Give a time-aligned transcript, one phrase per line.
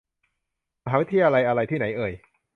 [0.85, 2.13] มหาวิทยาลัยอะไร ที่ไหนเอ่ย